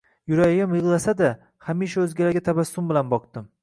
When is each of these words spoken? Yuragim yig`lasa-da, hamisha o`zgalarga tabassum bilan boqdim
Yuragim 0.31 0.73
yig`lasa-da, 0.77 1.29
hamisha 1.69 2.09
o`zgalarga 2.09 2.45
tabassum 2.53 2.93
bilan 2.95 3.15
boqdim 3.19 3.53